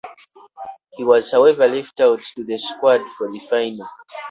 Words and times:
He 0.97 1.03
was 1.03 1.29
however 1.31 1.67
left 1.67 1.99
out 2.01 2.21
of 2.35 2.47
the 2.47 2.57
squad 2.57 3.01
for 3.15 3.31
the 3.31 3.37
final. 3.37 3.87